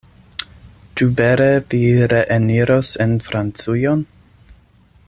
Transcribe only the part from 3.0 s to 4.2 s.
en Francujon?